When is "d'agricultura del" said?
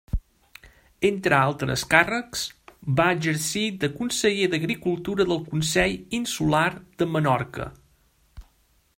4.53-5.43